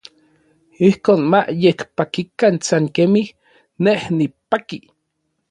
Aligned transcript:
Ijkon 0.87 1.21
ma 1.31 1.39
yekpakikan 1.61 2.55
san 2.67 2.85
kemij 2.95 3.29
n 3.35 3.37
nej 3.83 4.01
nipaki. 4.17 4.79